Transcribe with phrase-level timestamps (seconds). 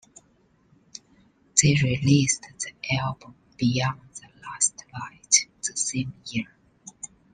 [1.61, 6.51] They released the album, "Beyond the Last Light", the same year.